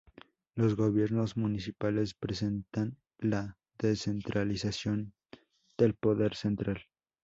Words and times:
Los 0.55 0.75
gobiernos 0.75 1.37
municipales 1.37 2.13
representan 2.15 2.97
la 3.19 3.59
descentralización 3.77 5.13
del 5.77 5.93
poder 5.93 6.33
central. 6.33 6.87